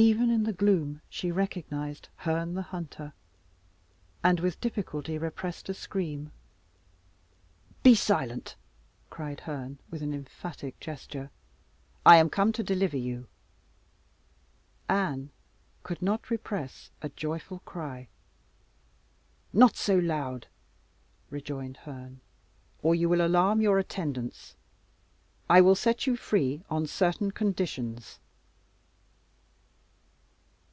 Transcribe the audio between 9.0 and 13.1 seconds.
cried Herne, with an emphatic gesture. "I am come to deliver